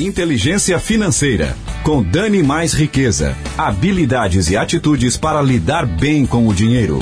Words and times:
Inteligência 0.00 0.78
Financeira, 0.78 1.56
com 1.82 2.02
Dani 2.02 2.42
Mais 2.42 2.74
Riqueza. 2.74 3.34
Habilidades 3.56 4.50
e 4.50 4.56
atitudes 4.56 5.16
para 5.16 5.40
lidar 5.40 5.86
bem 5.86 6.26
com 6.26 6.46
o 6.46 6.52
dinheiro. 6.52 6.98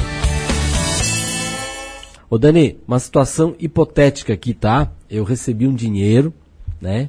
Ô 2.31 2.39
Dani, 2.39 2.79
uma 2.87 3.01
situação 3.01 3.57
hipotética 3.59 4.33
aqui, 4.33 4.55
tá? 4.55 4.93
Eu 5.11 5.25
recebi 5.25 5.67
um 5.67 5.75
dinheiro, 5.75 6.33
né? 6.81 7.09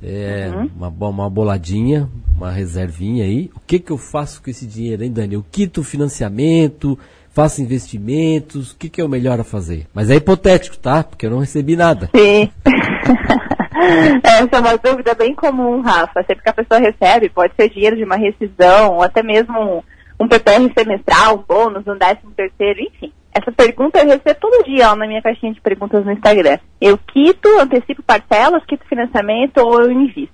É, 0.00 0.52
uhum. 0.54 0.70
uma, 0.76 1.08
uma 1.08 1.30
boladinha, 1.30 2.08
uma 2.36 2.52
reservinha 2.52 3.24
aí. 3.24 3.50
O 3.56 3.60
que 3.66 3.80
que 3.80 3.90
eu 3.90 3.98
faço 3.98 4.40
com 4.40 4.50
esse 4.50 4.66
dinheiro, 4.66 5.02
hein, 5.02 5.10
Dani? 5.10 5.34
Eu 5.34 5.44
quito 5.50 5.80
o 5.80 5.84
financiamento, 5.84 6.96
faço 7.30 7.60
investimentos, 7.60 8.70
o 8.70 8.76
que 8.76 8.88
que 8.88 9.00
é 9.00 9.04
o 9.04 9.08
melhor 9.08 9.40
a 9.40 9.44
fazer? 9.44 9.88
Mas 9.92 10.10
é 10.10 10.14
hipotético, 10.14 10.76
tá? 10.78 11.02
Porque 11.02 11.26
eu 11.26 11.30
não 11.30 11.40
recebi 11.40 11.74
nada. 11.74 12.08
Sim. 12.14 12.50
Essa 14.22 14.56
é 14.56 14.60
uma 14.60 14.76
dúvida 14.76 15.14
bem 15.14 15.34
comum, 15.34 15.80
Rafa. 15.80 16.22
Sempre 16.22 16.42
que 16.44 16.50
a 16.50 16.54
pessoa 16.54 16.80
recebe, 16.80 17.28
pode 17.28 17.54
ser 17.56 17.68
dinheiro 17.68 17.96
de 17.96 18.04
uma 18.04 18.16
rescisão, 18.16 18.94
ou 18.94 19.02
até 19.02 19.22
mesmo 19.22 19.58
um, 19.58 19.82
um 20.20 20.28
PPR 20.28 20.72
semestral, 20.76 21.36
um 21.36 21.42
bônus, 21.42 21.86
um 21.86 21.96
décimo 21.96 22.30
terceiro, 22.36 22.80
enfim. 22.80 23.12
Essa 23.32 23.50
pergunta 23.50 23.98
eu 23.98 24.06
recebo 24.06 24.40
todo 24.40 24.64
dia 24.64 24.92
ó, 24.92 24.94
na 24.94 25.08
minha 25.08 25.20
caixinha 25.20 25.52
de 25.52 25.60
perguntas 25.60 26.04
no 26.04 26.12
Instagram. 26.12 26.58
Eu 26.80 26.96
quito, 26.96 27.48
antecipo 27.58 28.00
parcelas, 28.02 28.64
quito 28.64 28.86
financiamento 28.86 29.58
ou 29.58 29.82
eu 29.82 29.90
invisto? 29.90 30.32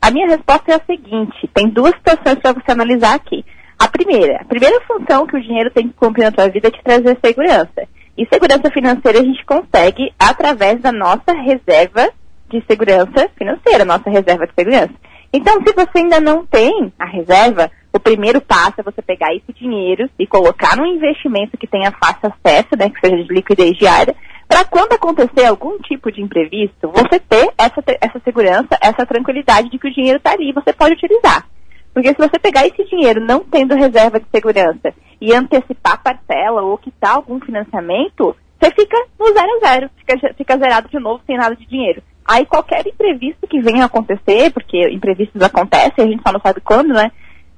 A 0.00 0.10
minha 0.10 0.28
resposta 0.28 0.72
é 0.72 0.76
a 0.76 0.84
seguinte: 0.86 1.50
tem 1.52 1.68
duas 1.68 1.92
situações 1.92 2.38
para 2.40 2.54
você 2.54 2.72
analisar 2.72 3.14
aqui. 3.14 3.44
A 3.78 3.86
primeira, 3.86 4.40
a 4.40 4.44
primeira 4.46 4.80
função 4.80 5.26
que 5.26 5.36
o 5.36 5.42
dinheiro 5.42 5.70
tem 5.70 5.88
que 5.88 5.94
cumprir 5.94 6.24
na 6.24 6.32
tua 6.32 6.48
vida 6.48 6.68
é 6.68 6.70
te 6.70 6.82
trazer 6.82 7.18
segurança. 7.22 7.86
E 8.16 8.26
segurança 8.32 8.70
financeira 8.72 9.20
a 9.20 9.24
gente 9.24 9.44
consegue 9.44 10.10
através 10.18 10.80
da 10.80 10.90
nossa 10.90 11.32
reserva 11.34 12.10
de 12.48 12.62
segurança 12.66 13.28
financeira, 13.36 13.84
nossa 13.84 14.10
reserva 14.10 14.46
de 14.46 14.54
segurança. 14.54 14.94
Então, 15.32 15.60
se 15.66 15.74
você 15.74 15.98
ainda 15.98 16.20
não 16.20 16.46
tem 16.46 16.92
a 16.98 17.04
reserva, 17.04 17.70
o 17.92 18.00
primeiro 18.00 18.40
passo 18.40 18.74
é 18.78 18.82
você 18.82 19.02
pegar 19.02 19.34
esse 19.34 19.52
dinheiro 19.52 20.08
e 20.18 20.26
colocar 20.26 20.76
num 20.76 20.86
investimento 20.86 21.56
que 21.58 21.66
tenha 21.66 21.92
fácil 21.92 22.32
acesso, 22.32 22.68
né, 22.78 22.88
que 22.88 23.00
seja 23.00 23.22
de 23.22 23.32
liquidez 23.32 23.76
diária, 23.76 24.14
para 24.48 24.64
quando 24.64 24.94
acontecer 24.94 25.44
algum 25.44 25.78
tipo 25.80 26.10
de 26.10 26.22
imprevisto, 26.22 26.90
você 26.90 27.20
ter 27.20 27.52
essa, 27.58 27.82
essa 28.00 28.18
segurança, 28.24 28.78
essa 28.80 29.04
tranquilidade 29.04 29.68
de 29.68 29.78
que 29.78 29.88
o 29.88 29.92
dinheiro 29.92 30.16
está 30.16 30.32
ali 30.32 30.48
e 30.48 30.54
você 30.54 30.72
pode 30.72 30.94
utilizar. 30.94 31.46
Porque 31.92 32.08
se 32.08 32.18
você 32.18 32.38
pegar 32.38 32.66
esse 32.66 32.82
dinheiro 32.84 33.20
não 33.20 33.40
tendo 33.40 33.74
reserva 33.74 34.18
de 34.18 34.26
segurança 34.30 34.94
e 35.20 35.34
antecipar 35.34 36.02
parcela 36.02 36.62
ou 36.62 36.78
quitar 36.78 37.16
algum 37.16 37.38
financiamento, 37.40 38.34
você 38.58 38.70
fica 38.72 38.96
no 39.18 39.26
zero 39.26 39.56
a 39.56 39.68
zero, 39.68 39.90
fica, 39.98 40.34
fica 40.34 40.58
zerado 40.58 40.88
de 40.88 40.98
novo 40.98 41.22
sem 41.26 41.36
nada 41.36 41.54
de 41.54 41.66
dinheiro. 41.66 42.02
Aí 42.28 42.44
qualquer 42.44 42.86
imprevisto 42.86 43.46
que 43.48 43.62
venha 43.62 43.86
acontecer, 43.86 44.52
porque 44.52 44.90
imprevistos 44.90 45.40
acontecem, 45.40 46.04
a 46.04 46.06
gente 46.06 46.22
só 46.22 46.30
não 46.30 46.40
sabe 46.40 46.60
quando, 46.60 46.92
né? 46.92 47.10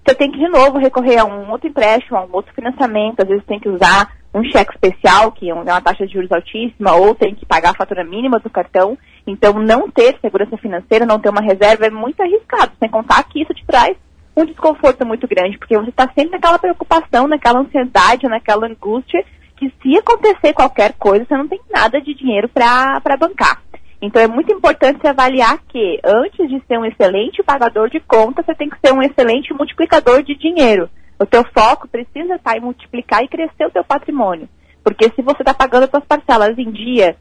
Você 0.07 0.15
tem 0.15 0.31
que 0.31 0.39
de 0.39 0.49
novo 0.49 0.79
recorrer 0.79 1.19
a 1.19 1.25
um 1.25 1.51
outro 1.51 1.69
empréstimo, 1.69 2.17
a 2.17 2.25
um 2.25 2.29
outro 2.31 2.55
financiamento, 2.55 3.21
às 3.21 3.29
vezes 3.29 3.45
tem 3.45 3.59
que 3.59 3.69
usar 3.69 4.13
um 4.33 4.45
cheque 4.45 4.73
especial, 4.73 5.33
que 5.33 5.51
é 5.51 5.53
uma 5.55 5.81
taxa 5.81 6.07
de 6.07 6.13
juros 6.13 6.31
altíssima, 6.31 6.95
ou 6.95 7.17
tem 7.17 7.35
que 7.35 7.45
pagar 7.45 7.71
a 7.71 7.75
fatura 7.75 8.05
mínima 8.05 8.39
do 8.39 8.49
cartão. 8.49 8.97
Então, 9.27 9.55
não 9.55 9.91
ter 9.91 10.17
segurança 10.21 10.57
financeira, 10.57 11.05
não 11.05 11.19
ter 11.19 11.31
uma 11.31 11.43
reserva 11.43 11.87
é 11.87 11.91
muito 11.91 12.23
arriscado, 12.23 12.71
sem 12.79 12.89
contar 12.89 13.25
que 13.25 13.43
isso 13.43 13.53
te 13.53 13.67
traz 13.67 13.97
um 14.37 14.45
desconforto 14.45 15.05
muito 15.05 15.27
grande, 15.27 15.59
porque 15.59 15.77
você 15.77 15.91
está 15.91 16.09
sempre 16.15 16.31
naquela 16.31 16.61
preocupação, 16.61 17.27
naquela 17.27 17.59
ansiedade, 17.59 18.29
naquela 18.29 18.69
angústia, 18.69 19.25
que 19.57 19.69
se 19.83 19.99
acontecer 19.99 20.55
qualquer 20.55 20.93
coisa, 20.93 21.25
você 21.25 21.37
não 21.37 21.49
tem 21.49 21.61
nada 21.69 22.01
de 22.01 22.15
dinheiro 22.15 22.49
para 22.49 23.17
bancar. 23.19 23.61
Então 24.03 24.23
é 24.23 24.27
muito 24.27 24.51
importante 24.53 25.07
avaliar 25.07 25.59
que 25.69 26.01
antes 26.05 26.49
de 26.49 26.63
ser 26.67 26.79
um 26.79 26.87
excelente 26.87 27.43
pagador 27.43 27.91
de 27.91 28.01
conta, 28.01 28.43
você 28.43 28.55
tem 28.55 28.71
que 28.71 28.79
ser 28.85 28.95
um 28.95 29.03
excelente 29.03 29.53
multiplicador 29.53 30.23
de 30.23 30.35
dinheiro. 30.35 30.89
O 31.19 31.27
teu 31.27 31.45
foco 31.45 31.87
precisa 31.87 32.37
estar 32.37 32.57
em 32.57 32.61
multiplicar 32.61 33.23
e 33.23 33.29
crescer 33.29 33.67
o 33.67 33.71
teu 33.71 33.85
patrimônio. 33.85 34.49
Porque 34.83 35.11
se 35.11 35.21
você 35.21 35.43
está 35.43 35.53
pagando 35.53 35.85
as 35.85 35.91
suas 35.91 36.05
parcelas 36.05 36.57
em 36.57 36.71
dia, 36.71 37.15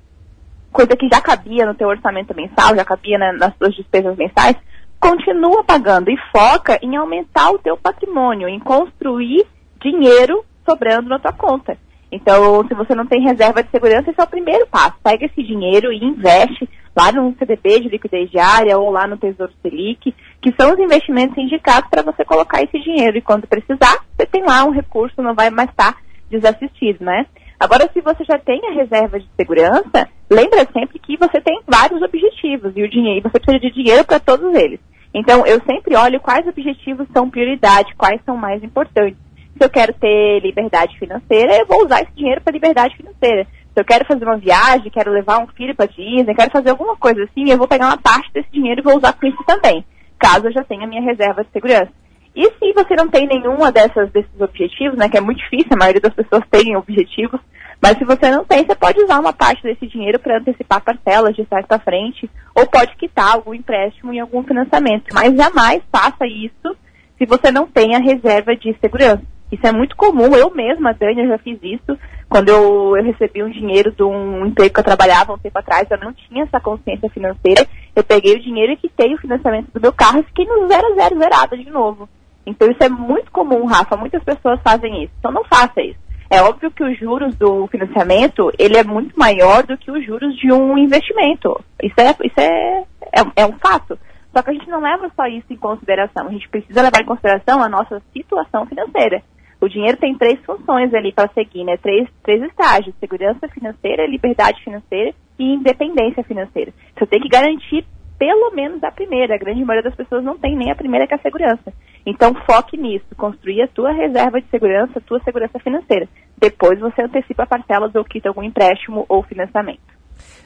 coisa 0.71 0.95
que 0.95 1.09
já 1.11 1.19
cabia 1.19 1.65
no 1.65 1.75
teu 1.75 1.89
orçamento 1.89 2.33
mensal, 2.33 2.73
já 2.73 2.85
cabia 2.85 3.17
na, 3.17 3.33
nas 3.33 3.53
suas 3.57 3.75
despesas 3.75 4.15
mensais, 4.15 4.55
continua 5.01 5.65
pagando 5.65 6.09
e 6.09 6.17
foca 6.31 6.79
em 6.81 6.95
aumentar 6.95 7.51
o 7.51 7.59
teu 7.59 7.75
patrimônio, 7.75 8.47
em 8.47 8.59
construir 8.59 9.45
dinheiro 9.81 10.45
sobrando 10.65 11.09
na 11.09 11.19
tua 11.19 11.33
conta. 11.33 11.77
Então, 12.11 12.67
se 12.67 12.73
você 12.73 12.95
não 12.95 13.05
tem 13.05 13.21
reserva 13.21 13.61
de 13.61 13.69
segurança, 13.69 14.09
esse 14.09 14.19
é 14.19 14.23
o 14.23 14.27
primeiro 14.27 14.65
passo. 14.67 14.95
Pega 15.03 15.25
esse 15.25 15.43
dinheiro 15.43 15.93
e 15.93 16.03
investe 16.03 16.67
lá 16.95 17.11
no 17.11 17.35
CDB 17.37 17.81
de 17.81 17.89
liquidez 17.89 18.29
diária 18.31 18.77
ou 18.77 18.89
lá 18.89 19.05
no 19.05 19.17
Tesouro 19.17 19.53
Selic, 19.61 20.13
que 20.41 20.53
são 20.59 20.73
os 20.73 20.79
investimentos 20.79 21.37
indicados 21.37 21.89
para 21.89 22.01
você 22.01 22.25
colocar 22.25 22.61
esse 22.63 22.79
dinheiro. 22.79 23.17
E 23.17 23.21
quando 23.21 23.47
precisar, 23.47 24.03
você 24.17 24.25
tem 24.25 24.43
lá 24.43 24.63
um 24.63 24.71
recurso, 24.71 25.21
não 25.21 25.35
vai 25.35 25.49
mais 25.49 25.69
estar 25.69 25.97
desassistido, 26.29 27.05
né? 27.05 27.25
Agora, 27.59 27.89
se 27.93 28.01
você 28.01 28.23
já 28.23 28.39
tem 28.39 28.59
a 28.65 28.73
reserva 28.73 29.19
de 29.19 29.27
segurança, 29.35 30.09
lembra 30.29 30.67
sempre 30.73 30.97
que 30.97 31.17
você 31.17 31.41
tem 31.41 31.61
vários 31.67 32.01
objetivos 32.01 32.71
e 32.75 32.81
o 32.81 32.89
dinheiro, 32.89 33.29
você 33.29 33.39
precisa 33.39 33.59
de 33.59 33.71
dinheiro 33.71 34.05
para 34.05 34.19
todos 34.19 34.53
eles. 34.55 34.79
Então, 35.13 35.45
eu 35.45 35.59
sempre 35.65 35.95
olho 35.95 36.21
quais 36.21 36.47
objetivos 36.47 37.07
são 37.13 37.29
prioridade, 37.29 37.95
quais 37.97 38.21
são 38.25 38.37
mais 38.37 38.63
importantes 38.63 39.28
se 39.59 39.65
eu 39.65 39.69
quero 39.69 39.93
ter 39.93 40.39
liberdade 40.39 40.97
financeira, 40.97 41.57
eu 41.57 41.65
vou 41.67 41.83
usar 41.83 42.01
esse 42.01 42.13
dinheiro 42.15 42.39
para 42.39 42.53
liberdade 42.53 42.95
financeira. 42.95 43.45
Se 43.73 43.81
eu 43.81 43.83
quero 43.83 44.05
fazer 44.05 44.23
uma 44.23 44.37
viagem, 44.37 44.89
quero 44.89 45.11
levar 45.11 45.43
um 45.43 45.47
filho 45.47 45.75
para 45.75 45.85
Disney, 45.85 46.33
quero 46.33 46.49
fazer 46.49 46.69
alguma 46.69 46.95
coisa 46.95 47.23
assim, 47.23 47.49
eu 47.49 47.57
vou 47.57 47.67
pegar 47.67 47.87
uma 47.87 47.97
parte 47.97 48.31
desse 48.33 48.49
dinheiro 48.51 48.79
e 48.79 48.83
vou 48.83 48.97
usar 48.97 49.13
com 49.13 49.27
isso 49.27 49.43
também, 49.45 49.83
caso 50.17 50.47
eu 50.47 50.53
já 50.53 50.63
tenha 50.63 50.87
minha 50.87 51.01
reserva 51.01 51.43
de 51.43 51.51
segurança. 51.51 51.91
E 52.33 52.45
se 52.45 52.73
você 52.73 52.95
não 52.95 53.09
tem 53.09 53.27
nenhuma 53.27 53.69
dessas, 53.69 54.09
desses 54.11 54.39
objetivos, 54.39 54.97
né, 54.97 55.09
que 55.09 55.17
é 55.17 55.21
muito 55.21 55.39
difícil, 55.39 55.71
a 55.73 55.77
maioria 55.77 56.01
das 56.01 56.13
pessoas 56.13 56.43
tem 56.49 56.77
objetivos, 56.77 57.41
mas 57.81 57.97
se 57.97 58.05
você 58.05 58.31
não 58.31 58.45
tem, 58.45 58.65
você 58.65 58.75
pode 58.75 59.01
usar 59.01 59.19
uma 59.19 59.33
parte 59.33 59.61
desse 59.63 59.87
dinheiro 59.87 60.19
para 60.19 60.37
antecipar 60.37 60.81
parcelas 60.81 61.35
de 61.35 61.45
trás 61.45 61.65
para 61.65 61.79
frente, 61.79 62.29
ou 62.55 62.65
pode 62.65 62.95
quitar 62.95 63.33
algum 63.33 63.53
empréstimo 63.53 64.13
em 64.13 64.19
algum 64.19 64.43
financiamento. 64.43 65.13
Mas 65.13 65.35
jamais 65.35 65.81
faça 65.91 66.25
isso 66.25 66.77
se 67.17 67.25
você 67.25 67.51
não 67.51 67.67
tem 67.67 67.95
a 67.95 67.99
reserva 67.99 68.55
de 68.55 68.73
segurança. 68.79 69.23
Isso 69.51 69.65
é 69.65 69.71
muito 69.71 69.95
comum, 69.95 70.35
eu 70.35 70.53
mesma, 70.53 70.93
Dani, 70.93 71.27
já 71.27 71.37
fiz 71.39 71.57
isso. 71.63 71.97
Quando 72.29 72.49
eu, 72.49 72.95
eu 72.95 73.03
recebi 73.03 73.43
um 73.43 73.49
dinheiro 73.49 73.91
de 73.91 74.03
um 74.03 74.45
emprego 74.45 74.73
que 74.73 74.79
eu 74.79 74.83
trabalhava 74.83 75.33
um 75.33 75.39
tempo 75.39 75.57
atrás, 75.57 75.89
eu 75.89 75.97
não 75.97 76.13
tinha 76.13 76.43
essa 76.43 76.59
consciência 76.59 77.09
financeira. 77.09 77.65
Eu 77.95 78.03
peguei 78.03 78.35
o 78.35 78.41
dinheiro 78.41 78.73
e 78.73 78.77
quitei 78.77 79.13
o 79.13 79.17
financiamento 79.17 79.71
do 79.73 79.81
meu 79.81 79.91
carro 79.91 80.19
e 80.19 80.23
fiquei 80.23 80.45
no 80.45 80.67
zero 80.67 80.93
zero 80.93 81.17
zerada 81.17 81.57
de 81.57 81.69
novo. 81.71 82.07
Então 82.45 82.69
isso 82.69 82.83
é 82.83 82.89
muito 82.89 83.31
comum, 83.31 83.65
Rafa. 83.65 83.97
Muitas 83.97 84.23
pessoas 84.23 84.59
fazem 84.61 85.03
isso. 85.03 85.13
Então 85.19 85.31
não 85.31 85.43
faça 85.43 85.81
isso. 85.81 85.99
É 86.29 86.43
óbvio 86.43 86.69
que 86.69 86.83
os 86.83 86.97
juros 86.99 87.35
do 87.35 87.65
financiamento, 87.67 88.51
ele 88.59 88.77
é 88.77 88.83
muito 88.83 89.17
maior 89.17 89.63
do 89.63 89.75
que 89.75 89.89
os 89.89 90.05
juros 90.05 90.35
de 90.37 90.51
um 90.53 90.77
investimento. 90.77 91.59
Isso 91.81 91.95
é, 91.97 92.15
isso 92.23 92.39
é, 92.39 92.83
é, 93.11 93.41
é 93.41 93.45
um 93.47 93.57
fato. 93.57 93.97
Só 94.31 94.43
que 94.43 94.51
a 94.51 94.53
gente 94.53 94.69
não 94.69 94.79
leva 94.79 95.11
só 95.15 95.25
isso 95.25 95.51
em 95.51 95.57
consideração. 95.57 96.27
A 96.27 96.31
gente 96.31 96.47
precisa 96.47 96.83
levar 96.83 97.01
em 97.01 97.05
consideração 97.05 97.63
a 97.63 97.67
nossa 97.67 97.99
situação 98.13 98.67
financeira. 98.67 99.23
O 99.61 99.67
dinheiro 99.67 99.97
tem 99.97 100.17
três 100.17 100.39
funções 100.45 100.93
ali 100.93 101.11
para 101.11 101.29
seguir, 101.33 101.63
né? 101.63 101.75
Três, 101.77 102.07
três 102.23 102.41
estágios: 102.43 102.95
segurança 102.99 103.47
financeira, 103.49 104.07
liberdade 104.07 104.63
financeira 104.63 105.13
e 105.37 105.53
independência 105.53 106.23
financeira. 106.23 106.71
Você 106.97 107.05
tem 107.05 107.19
que 107.19 107.27
garantir 107.27 107.85
pelo 108.17 108.51
menos 108.51 108.83
a 108.83 108.91
primeira. 108.91 109.35
A 109.35 109.37
grande 109.37 109.63
maioria 109.63 109.89
das 109.89 109.97
pessoas 109.97 110.23
não 110.23 110.37
tem 110.37 110.55
nem 110.55 110.71
a 110.71 110.75
primeira 110.75 111.07
que 111.07 111.13
é 111.13 111.17
a 111.17 111.21
segurança. 111.21 111.73
Então 112.05 112.33
foque 112.45 112.77
nisso, 112.77 113.05
construir 113.17 113.61
a 113.61 113.67
tua 113.67 113.91
reserva 113.91 114.41
de 114.41 114.47
segurança, 114.49 114.99
a 114.99 115.01
tua 115.01 115.21
segurança 115.23 115.57
financeira. 115.59 116.07
Depois 116.37 116.79
você 116.79 117.01
antecipa 117.01 117.45
parcelas 117.47 117.95
ou 117.95 118.03
quita 118.03 118.29
algum 118.29 118.43
empréstimo 118.43 119.05
ou 119.07 119.23
financiamento. 119.23 119.99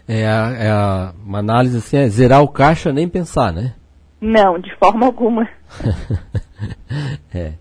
É, 0.08 0.28
a, 0.28 0.54
é 0.58 1.14
uma 1.26 1.40
análise 1.40 1.78
assim, 1.78 1.98
é 1.98 2.08
zerar 2.08 2.42
o 2.42 2.48
caixa 2.48 2.94
nem 2.94 3.10
pensar, 3.10 3.52
né? 3.52 3.74
Não, 4.22 4.58
de 4.60 4.74
forma 4.78 5.06
alguma. 5.06 5.48
é. 7.34 7.54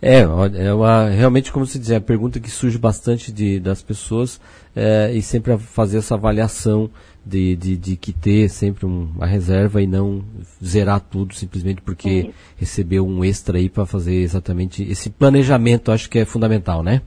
É, 0.00 0.20
é 0.20 0.72
uma, 0.72 1.08
realmente, 1.08 1.52
como 1.52 1.66
se 1.66 1.78
diz, 1.78 1.90
é 1.90 1.96
a 1.96 2.00
pergunta 2.00 2.38
que 2.38 2.50
surge 2.50 2.78
bastante 2.78 3.32
de, 3.32 3.58
das 3.58 3.82
pessoas 3.82 4.40
é, 4.74 5.10
e 5.12 5.20
sempre 5.20 5.58
fazer 5.58 5.98
essa 5.98 6.14
avaliação 6.14 6.88
de, 7.26 7.56
de, 7.56 7.76
de 7.76 7.96
que 7.96 8.12
ter 8.12 8.48
sempre 8.48 8.86
uma 8.86 9.26
reserva 9.26 9.82
e 9.82 9.86
não 9.86 10.24
zerar 10.64 11.00
tudo 11.00 11.34
simplesmente 11.34 11.82
porque 11.82 12.32
recebeu 12.56 13.06
um 13.06 13.24
extra 13.24 13.58
aí 13.58 13.68
para 13.68 13.84
fazer 13.84 14.14
exatamente 14.14 14.82
esse 14.84 15.10
planejamento, 15.10 15.90
acho 15.90 16.08
que 16.08 16.20
é 16.20 16.24
fundamental, 16.24 16.82
né? 16.82 17.02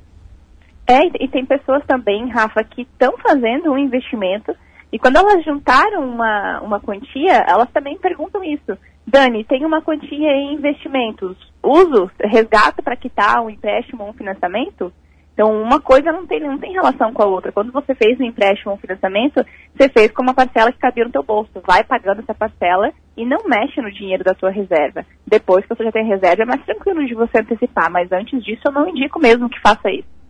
É, 0.85 0.99
e 1.23 1.27
tem 1.29 1.45
pessoas 1.45 1.83
também, 1.85 2.29
Rafa, 2.29 2.61
que 2.63 2.81
estão 2.81 3.17
fazendo 3.19 3.71
um 3.71 3.77
investimento 3.77 4.53
e 4.91 4.99
quando 4.99 5.15
elas 5.15 5.43
juntaram 5.45 6.03
uma, 6.03 6.59
uma 6.61 6.79
quantia, 6.81 7.45
elas 7.47 7.69
também 7.71 7.97
perguntam 7.97 8.43
isso. 8.43 8.77
Dani, 9.05 9.43
tem 9.43 9.65
uma 9.65 9.81
quantia 9.81 10.31
em 10.31 10.53
investimentos. 10.53 11.37
Uso, 11.63 12.09
resgata 12.19 12.81
para 12.81 12.95
quitar 12.95 13.41
um 13.41 13.49
empréstimo 13.49 14.03
ou 14.03 14.09
um 14.09 14.13
financiamento? 14.13 14.93
Então, 15.33 15.61
uma 15.61 15.79
coisa 15.79 16.11
não 16.11 16.27
tem, 16.27 16.39
não 16.39 16.57
tem 16.57 16.73
relação 16.73 17.11
com 17.13 17.23
a 17.23 17.25
outra. 17.25 17.51
Quando 17.51 17.71
você 17.71 17.95
fez 17.95 18.19
um 18.19 18.23
empréstimo 18.23 18.71
ou 18.71 18.77
um 18.77 18.79
financiamento, 18.79 19.43
você 19.73 19.89
fez 19.89 20.11
com 20.11 20.21
uma 20.21 20.33
parcela 20.33 20.71
que 20.71 20.77
cabia 20.77 21.05
no 21.05 21.11
teu 21.11 21.23
bolso. 21.23 21.51
Vai 21.65 21.83
pagando 21.83 22.19
essa 22.21 22.33
parcela 22.33 22.91
e 23.17 23.25
não 23.25 23.39
mexe 23.45 23.81
no 23.81 23.91
dinheiro 23.91 24.23
da 24.23 24.35
tua 24.35 24.51
reserva. 24.51 25.05
Depois 25.25 25.65
que 25.65 25.73
você 25.73 25.83
já 25.85 25.91
tem 25.91 26.05
reserva, 26.05 26.43
é 26.43 26.45
mais 26.45 26.63
tranquilo 26.63 27.05
de 27.05 27.15
você 27.15 27.39
antecipar, 27.39 27.89
mas 27.89 28.11
antes 28.11 28.43
disso 28.43 28.61
eu 28.65 28.71
não 28.71 28.87
indico 28.87 29.19
mesmo 29.19 29.49
que 29.49 29.59
faça 29.61 29.89
isso. 29.89 30.20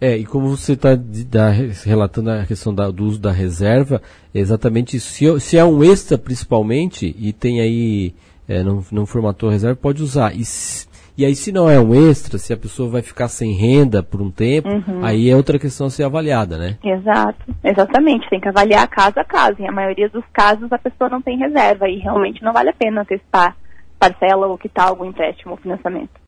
É, 0.00 0.16
e 0.16 0.24
como 0.24 0.48
você 0.48 0.72
está 0.72 0.90
relatando 1.84 2.30
a 2.30 2.46
questão 2.46 2.74
da, 2.74 2.90
do 2.90 3.04
uso 3.04 3.20
da 3.20 3.30
reserva, 3.30 4.00
exatamente. 4.34 4.98
Se, 4.98 5.38
se 5.40 5.58
é 5.58 5.64
um 5.64 5.84
extra, 5.84 6.16
principalmente, 6.16 7.14
e 7.18 7.32
tem 7.34 7.60
aí, 7.60 8.14
é, 8.48 8.62
não, 8.62 8.82
não 8.90 9.04
formatou 9.04 9.50
a 9.50 9.52
reserva, 9.52 9.76
pode 9.76 10.02
usar. 10.02 10.34
E, 10.34 10.42
e 11.18 11.24
aí, 11.26 11.34
se 11.34 11.52
não 11.52 11.68
é 11.68 11.78
um 11.78 11.94
extra, 11.94 12.38
se 12.38 12.50
a 12.50 12.56
pessoa 12.56 12.88
vai 12.88 13.02
ficar 13.02 13.28
sem 13.28 13.52
renda 13.52 14.02
por 14.02 14.22
um 14.22 14.30
tempo, 14.30 14.70
uhum. 14.70 15.04
aí 15.04 15.28
é 15.28 15.36
outra 15.36 15.58
questão 15.58 15.88
a 15.88 15.90
ser 15.90 16.04
avaliada, 16.04 16.56
né? 16.56 16.78
Exato, 16.82 17.54
exatamente. 17.62 18.30
Tem 18.30 18.40
que 18.40 18.48
avaliar 18.48 18.88
caso 18.88 19.20
a 19.20 19.24
caso. 19.24 19.60
Em 19.60 19.68
a 19.68 19.72
maioria 19.72 20.08
dos 20.08 20.24
casos, 20.32 20.72
a 20.72 20.78
pessoa 20.78 21.10
não 21.10 21.20
tem 21.20 21.36
reserva 21.36 21.86
e 21.90 21.98
realmente 21.98 22.42
não 22.42 22.54
vale 22.54 22.70
a 22.70 22.74
pena 22.74 23.02
antecipar 23.02 23.54
parcela 23.98 24.46
ou 24.46 24.56
quitar 24.56 24.88
algum 24.88 25.04
empréstimo 25.04 25.52
ou 25.52 25.58
financiamento. 25.58 26.18